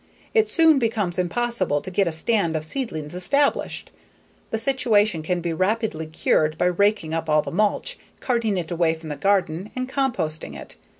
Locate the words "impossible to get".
1.19-2.07